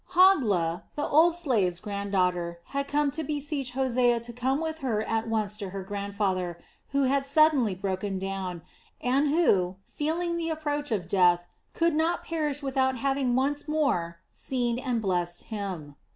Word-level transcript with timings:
Hogla, 0.15 0.81
the 0.95 1.05
old 1.07 1.35
slave's 1.35 1.79
granddaughter, 1.79 2.59
had 2.73 2.87
come 2.87 3.11
to 3.11 3.23
beseech 3.23 3.73
Hosea 3.73 4.19
to 4.21 4.33
go 4.33 4.55
with 4.59 4.79
her 4.79 5.03
at 5.03 5.27
once 5.29 5.57
to 5.57 5.69
her 5.69 5.83
grandfather, 5.83 6.57
who 6.89 7.03
had 7.03 7.23
suddenly 7.23 7.75
broken 7.75 8.17
down, 8.17 8.63
and 8.99 9.29
who 9.29 9.75
feeling 9.85 10.37
the 10.37 10.49
approach 10.49 10.89
of 10.89 11.07
death 11.07 11.45
could 11.75 11.93
not 11.93 12.25
perish 12.25 12.63
without 12.63 12.97
having 12.97 13.35
once 13.35 13.67
more 13.67 14.17
seen 14.31 14.79
and 14.79 15.03
blessed 15.03 15.43
him. 15.53 15.95